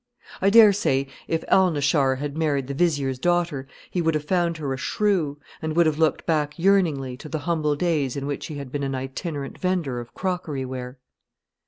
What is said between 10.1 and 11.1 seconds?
crockery ware.